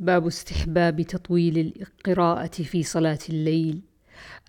باب 0.00 0.26
استحباب 0.26 1.02
تطويل 1.02 1.74
القراءة 1.80 2.62
في 2.62 2.82
صلاة 2.82 3.18
الليل. 3.28 3.80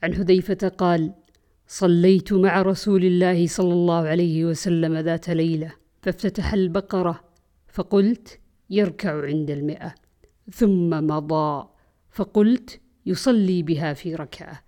عن 0.03 0.13
حذيفة 0.13 0.67
قال: 0.77 1.13
صليت 1.67 2.33
مع 2.33 2.61
رسول 2.61 3.05
الله 3.05 3.47
صلى 3.47 3.73
الله 3.73 4.07
عليه 4.07 4.45
وسلم 4.45 4.97
ذات 4.97 5.29
ليلة 5.29 5.73
فافتتح 6.01 6.53
البقرة 6.53 7.23
فقلت 7.67 8.39
يركع 8.69 9.25
عند 9.25 9.51
المئة. 9.51 9.95
ثم 10.53 10.89
مضى 10.89 11.67
فقلت 12.11 12.81
يصلي 13.05 13.63
بها 13.63 13.93
في 13.93 14.15
ركعة. 14.15 14.63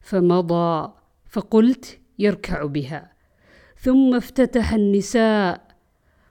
فمضى 0.00 0.92
فقلت 1.28 1.98
يركع 2.18 2.64
بها. 2.64 3.12
ثم 3.76 4.14
افتتح 4.14 4.72
النساء 4.72 5.68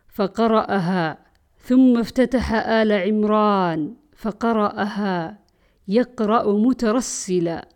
فقرأها 0.10 1.27
ثم 1.68 1.98
افتتح 1.98 2.54
آل 2.54 2.92
عمران 2.92 3.94
فقرأها 4.16 5.40
يقرأ 5.88 6.54
مترسلا 6.54 7.68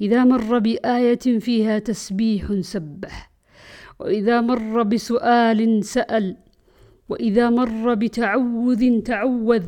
إذا 0.00 0.24
مر 0.24 0.58
بآية 0.58 1.38
فيها 1.38 1.78
تسبيح 1.78 2.52
سبح 2.60 3.30
وإذا 4.00 4.40
مر 4.40 4.82
بسؤال 4.82 5.84
سأل 5.84 6.36
وإذا 7.08 7.50
مر 7.50 7.94
بتعوذ 7.94 9.00
تعوذ 9.00 9.62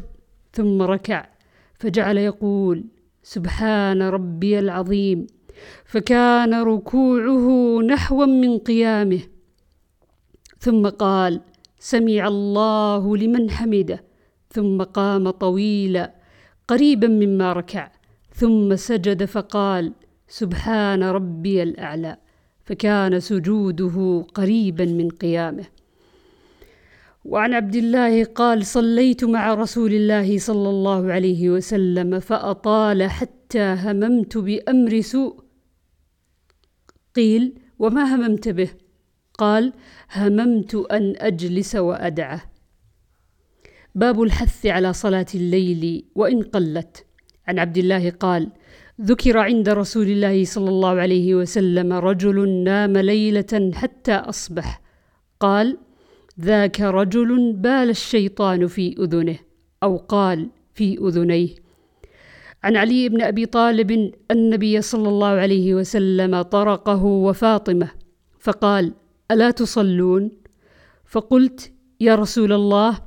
ثم 0.53 0.83
ركع 0.83 1.29
فجعل 1.75 2.19
يقول 2.19 2.85
سبحان 3.23 4.03
ربي 4.03 4.59
العظيم 4.59 5.27
فكان 5.85 6.55
ركوعه 6.55 7.79
نحوا 7.83 8.27
من 8.27 8.59
قيامه 8.59 9.21
ثم 10.59 10.89
قال 10.89 11.41
سمع 11.91 12.29
الله 12.29 13.17
لمن 13.17 13.51
حمده 13.51 14.05
ثم 14.51 14.83
قام 14.83 15.31
طويلا 15.31 16.15
قريبا 16.69 17.09
مما 17.09 17.53
ركع 17.53 17.93
ثم 18.35 18.77
سجد 18.77 19.25
فقال 19.25 19.93
سبحان 20.29 21.03
ربي 21.03 21.63
الأعلى 21.63 22.17
فكان 22.65 23.21
سجوده 23.21 24.27
قريبا 24.35 24.85
من 24.85 25.09
قيامه. 25.09 25.65
وعن 27.25 27.55
عبد 27.55 27.77
الله 27.77 28.25
قال 28.25 28.67
صليت 28.67 29.25
مع 29.25 29.55
رسول 29.55 29.95
الله 29.95 30.39
صلى 30.39 30.69
الله 30.69 31.13
عليه 31.13 31.51
وسلم 31.51 32.21
فأطال 32.21 33.11
حتى 33.11 33.77
هممت 33.79 34.39
بأمر 34.39 35.01
سوء. 35.01 35.35
قيل 37.15 37.55
وما 37.79 38.15
هممت 38.15 38.49
به؟ 38.49 38.86
قال 39.39 39.73
هممت 40.13 40.75
أن 40.75 41.15
أجلس 41.17 41.77
وأدعه. 41.77 42.43
باب 43.95 44.23
الحث 44.23 44.67
على 44.67 44.93
صلاة 44.93 45.27
الليل 45.35 46.05
وإن 46.15 46.43
قلت. 46.43 47.07
عن 47.49 47.59
عبد 47.59 47.79
الله 47.79 48.11
قال 48.11 48.49
ذكر 49.01 49.39
عند 49.39 49.69
رسول 49.69 50.07
الله 50.07 50.45
صلى 50.45 50.69
الله 50.69 51.01
عليه 51.01 51.35
وسلم 51.35 51.93
رجل 51.93 52.49
نام 52.49 52.97
ليلة 52.97 53.71
حتى 53.75 54.13
أصبح. 54.13 54.81
قال 55.41 55.79
ذاك 56.41 56.81
رجل 56.81 57.53
بال 57.53 57.91
الشيطان 57.91 58.67
في 58.67 58.97
أذنه 58.99 59.39
أو 59.83 59.97
قال 59.97 60.51
في 60.75 60.99
أذنيه. 60.99 61.49
عن 62.65 62.77
علي 62.77 63.09
بن 63.09 63.23
أبي 63.23 63.47
طالب 63.47 64.13
النبي 64.31 64.83
صلى 64.83 65.09
الله 65.09 65.29
عليه 65.29 65.75
وسلم 65.75 66.43
طرقه 66.43 67.05
وفاطمة 67.05 67.91
فقال 68.39 68.93
ألا 69.31 69.51
تصلون؟ 69.51 70.31
فقلت 71.05 71.73
يا 72.01 72.15
رسول 72.15 72.53
الله 72.53 72.99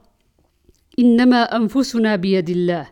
إنما 0.99 1.55
أنفسنا 1.55 2.15
بيد 2.15 2.49
الله 2.49 2.87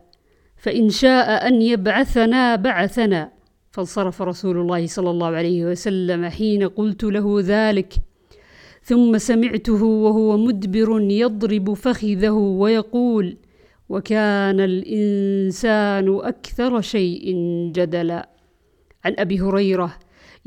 فإن 0.57 0.89
شاء 0.89 1.47
أن 1.47 1.61
يبعثنا 1.61 2.55
بعثنا. 2.55 3.31
فانصرف 3.71 4.21
رسول 4.21 4.57
الله 4.57 4.87
صلى 4.87 5.09
الله 5.09 5.27
عليه 5.27 5.65
وسلم 5.65 6.25
حين 6.25 6.67
قلت 6.67 7.03
له 7.03 7.37
ذلك. 7.41 7.93
ثم 8.83 9.17
سمعته 9.17 9.83
وهو 9.83 10.37
مدبر 10.37 11.01
يضرب 11.01 11.73
فخذه 11.73 12.31
ويقول 12.31 13.37
وكان 13.89 14.59
الإنسان 14.59 16.19
أكثر 16.23 16.81
شيء 16.81 17.35
جدلا. 17.75 18.29
عن 19.05 19.15
أبي 19.19 19.41
هريرة 19.41 19.93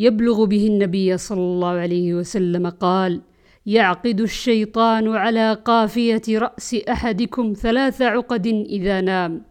يبلغ 0.01 0.45
به 0.45 0.67
النبي 0.67 1.19
صلى 1.19 1.41
الله 1.41 1.69
عليه 1.69 2.15
وسلم 2.15 2.67
قال 2.67 3.21
يعقد 3.67 4.21
الشيطان 4.21 5.09
على 5.09 5.55
قافية 5.55 6.23
رأس 6.29 6.75
أحدكم 6.75 7.53
ثلاث 7.53 8.03
عقد 8.03 8.47
إذا 8.47 9.01
نام 9.01 9.43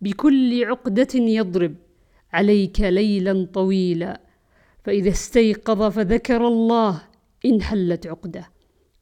بكل 0.00 0.64
عقدة 0.64 1.14
يضرب 1.14 1.74
عليك 2.32 2.80
ليلا 2.80 3.46
طويلا 3.54 4.20
فإذا 4.84 5.10
استيقظ 5.10 5.82
فذكر 5.82 6.48
الله 6.48 7.02
انحلت 7.46 8.06
عقدة 8.06 8.50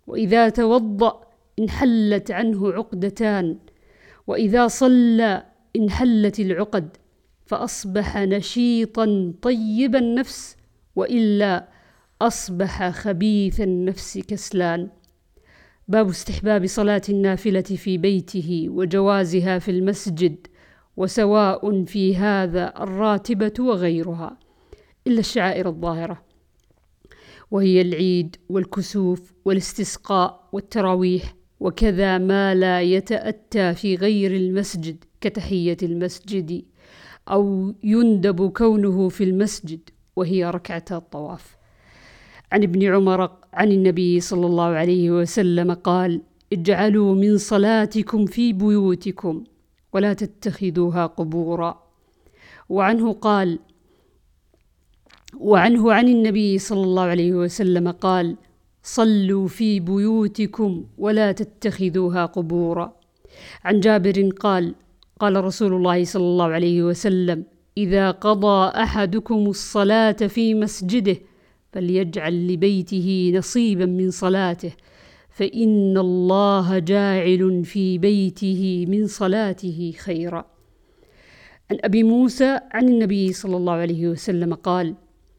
وإذا 0.06 0.48
توضأ 0.48 1.20
انحلت 1.58 2.31
عنه 2.31 2.72
عقدتان 2.72 3.58
وإذا 4.26 4.66
صلى 4.69 5.42
انحلت 5.76 6.41
العقد 6.41 6.97
فأصبح 7.47 8.19
نشيطا 8.19 9.34
طيب 9.42 9.97
النفس 9.97 10.56
وإلا 10.97 11.69
أصبح 12.22 12.91
خبيث 12.91 13.60
النفس 13.60 14.19
كسلان. 14.19 14.88
باب 15.88 16.08
استحباب 16.08 16.66
صلاة 16.66 17.03
النافلة 17.08 17.60
في 17.60 17.98
بيته 17.98 18.66
وجوازها 18.69 19.58
في 19.58 19.70
المسجد 19.70 20.47
وسواء 20.97 21.84
في 21.84 22.16
هذا 22.16 22.82
الراتبة 22.82 23.52
وغيرها 23.58 24.38
إلا 25.06 25.20
الشعائر 25.20 25.69
الظاهرة. 25.69 26.22
وهي 27.50 27.81
العيد 27.81 28.36
والكسوف 28.48 29.32
والاستسقاء 29.44 30.48
والتراويح 30.52 31.34
وكذا 31.60 32.19
ما 32.19 32.54
لا 32.54 32.82
يتأتى 32.82 33.75
في 33.75 33.94
غير 33.94 34.36
المسجد 34.36 35.04
كتحية 35.20 35.76
المسجد 35.82 36.64
أو 37.28 37.75
يندب 37.84 38.50
كونه 38.50 39.08
في 39.08 39.25
المسجد. 39.25 39.81
وهي 40.17 40.50
ركعة 40.50 40.84
الطواف. 40.91 41.56
عن 42.53 42.62
ابن 42.62 42.95
عمر 42.95 43.31
عن 43.53 43.73
النبي 43.73 44.21
صلى 44.21 44.47
الله 44.47 44.65
عليه 44.65 45.11
وسلم 45.11 45.73
قال 45.73 46.21
اجعلوا 46.53 47.15
من 47.15 47.39
صلاتكم 47.39 48.27
في 48.27 48.53
بيوتكم 48.53 49.45
ولا 49.93 50.12
تتخذوها 50.12 51.06
قبورا. 51.06 51.83
وعنه 52.69 53.12
قال 53.12 53.59
وعنه 55.41 55.93
عن 55.93 56.09
النبي 56.09 56.59
صلى 56.59 56.83
الله 56.83 57.03
عليه 57.03 57.33
وسلم 57.33 57.91
قال 57.91 58.37
صلوا 58.83 59.49
في 59.49 59.81
بيوتكم 59.81 60.84
ولا 60.99 61.33
تتخذوها 61.33 62.27
قبورا. 62.27 62.93
عن 63.65 63.81
جابر 63.81 64.31
قال 64.41 64.75
قال 65.21 65.44
رسول 65.44 65.73
الله 65.75 66.05
صلى 66.05 66.23
الله 66.23 66.44
عليه 66.44 66.83
وسلم 66.83 67.44
إذا 67.77 68.10
قضى 68.10 68.69
أحدكم 68.69 69.47
الصلاة 69.47 70.12
في 70.12 70.55
مسجده 70.55 71.16
فليجعل 71.72 72.53
لبيته 72.53 73.33
نصيبا 73.34 73.87
من 73.87 74.10
صلاته 74.10 74.72
فإن 75.31 75.99
الله 75.99 76.78
جاعل 76.78 77.65
في 77.65 77.99
بيته 77.99 78.87
من 78.88 79.06
صلاته 79.06 79.94
خيرا. 79.99 80.47
عن 81.71 81.78
أبي 81.81 82.03
موسى 82.03 82.61
عن 82.71 82.88
النبي 82.88 83.32
صلى 83.32 83.56
الله 83.56 83.72
عليه 83.72 84.09
وسلم 84.09 84.55
قال: 84.55 84.94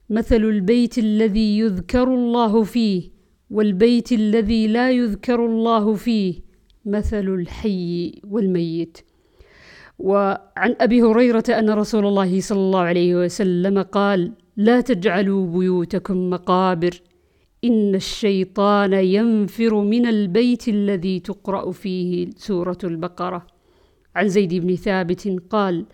مثل 0.09 0.35
البيت 0.35 0.97
الذي 0.97 1.59
يذكر 1.59 2.13
الله 2.13 2.63
فيه 2.63 3.09
والبيت 3.49 4.11
الذي 4.11 4.67
لا 4.67 4.91
يذكر 4.91 5.45
الله 5.45 5.93
فيه 5.93 6.33
مثل 6.85 7.27
الحي 7.29 8.21
والميت. 8.23 8.97
وعن 10.03 10.75
أبي 10.81 11.01
هريرة 11.01 11.43
أن 11.49 11.69
رسول 11.69 12.05
الله 12.05 12.41
صلى 12.41 12.59
الله 12.59 12.79
عليه 12.79 13.15
وسلم 13.15 13.81
قال 13.81 14.31
لا 14.57 14.81
تجعلوا 14.81 15.47
بيوتكم 15.47 16.29
مقابر 16.29 17.01
إن 17.63 17.95
الشيطان 17.95 18.93
ينفر 18.93 19.81
من 19.81 20.05
البيت 20.05 20.67
الذي 20.67 21.19
تقرأ 21.19 21.71
فيه 21.71 22.29
سورة 22.37 22.77
البقرة. 22.83 23.47
عن 24.15 24.27
زيد 24.27 24.53
بن 24.53 24.75
ثابت 24.75 25.39
قال 25.49 25.85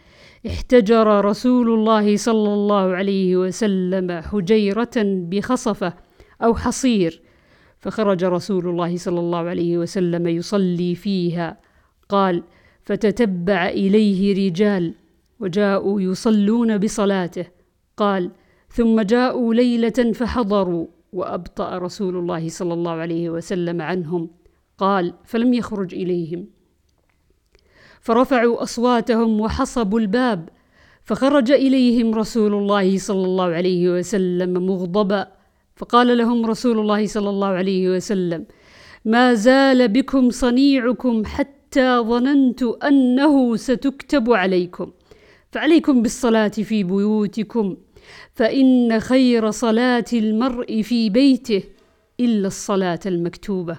احتجر 0.47 1.25
رسول 1.25 1.69
الله 1.69 2.17
صلى 2.17 2.53
الله 2.53 2.95
عليه 2.95 3.37
وسلم 3.37 4.21
حجيرة 4.21 4.95
بخصفة 5.05 5.93
أو 6.43 6.55
حصير 6.55 7.21
فخرج 7.79 8.23
رسول 8.23 8.67
الله 8.67 8.97
صلى 8.97 9.19
الله 9.19 9.37
عليه 9.37 9.77
وسلم 9.77 10.27
يصلي 10.27 10.95
فيها. 10.95 11.57
قال 12.09 12.43
فتتبع 12.89 13.67
إليه 13.67 14.49
رجال 14.49 14.93
وجاءوا 15.39 16.01
يصلون 16.01 16.77
بصلاته. 16.77 17.45
قال 17.97 18.31
ثم 18.69 19.01
جاءوا 19.01 19.53
ليلة 19.53 20.13
فحضروا 20.13 20.87
وأبطأ 21.13 21.77
رسول 21.77 22.15
الله 22.17 22.49
صلى 22.49 22.73
الله 22.73 22.91
عليه 22.91 23.29
وسلم 23.29 23.81
عنهم. 23.81 24.29
قال 24.77 25.13
فلم 25.25 25.53
يخرج 25.53 25.93
إليهم. 25.93 26.47
فرفعوا 28.01 28.63
أصواتهم 28.63 29.41
وحصبوا 29.41 29.99
الباب 29.99 30.49
فخرج 31.03 31.51
إليهم 31.51 32.15
رسول 32.15 32.53
الله 32.53 32.97
صلى 32.97 33.25
الله 33.25 33.45
عليه 33.45 33.89
وسلم 33.89 34.65
مغضبا. 34.65 35.27
فقال 35.75 36.17
لهم 36.17 36.45
رسول 36.45 36.79
الله 36.79 37.07
صلى 37.07 37.29
الله 37.29 37.47
عليه 37.47 37.89
وسلم 37.89 38.45
ما 39.05 39.33
زال 39.33 39.87
بكم 39.87 40.29
صنيعكم 40.29 41.25
حتى 41.69 41.99
ظننت 41.99 42.63
أنه 42.63 43.55
ستكتب 43.55 44.31
عليكم. 44.31 44.91
فعليكم 45.51 46.01
بالصلاة 46.01 46.47
في 46.47 46.83
بيوتكم. 46.83 47.77
فإن 48.33 48.99
خير 48.99 49.51
صلاة 49.51 50.05
المرء 50.13 50.81
في 50.81 51.09
بيته 51.09 51.63
إلا 52.19 52.47
الصلاة 52.47 52.99
المكتوبة. 53.05 53.77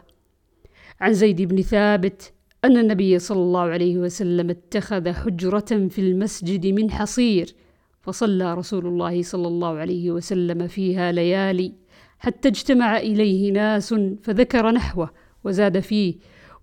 عن 1.01 1.13
زيد 1.13 1.43
بن 1.43 1.63
ثابت 1.63 2.33
أن 2.65 2.77
النبي 2.77 3.19
صلى 3.19 3.39
الله 3.39 3.61
عليه 3.61 3.99
وسلم 3.99 4.51
اتخذ 4.51 5.13
حجرة 5.13 5.89
في 5.89 5.99
المسجد 5.99 6.67
من 6.67 6.91
حصير 6.91 7.55
فصلى 8.01 8.55
رسول 8.55 8.87
الله 8.87 9.23
صلى 9.23 9.49
الله 9.49 9.79
عليه 9.79 10.11
وسلم 10.11 10.67
فيها 10.67 11.13
ليالي 11.13 11.73
حتى 12.19 12.49
اجتمع 12.49 12.97
إليه 12.97 13.53
ناس 13.53 13.95
فذكر 14.23 14.71
نحوه 14.71 15.11
وزاد 15.45 15.81
فيه 15.81 16.15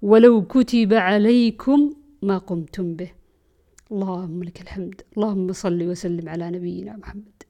ولو 0.02 0.46
كتب 0.46 0.94
عليكم 0.94 1.94
ما 2.22 2.38
قمتم 2.38 2.96
به. 2.96 3.12
اللهم 3.92 4.44
لك 4.44 4.62
الحمد. 4.62 5.02
اللهم 5.18 5.54
صل 5.54 5.84
وسلم 5.84 6.30
على 6.30 6.52
نبينا 6.52 6.98
محمد. 6.98 7.44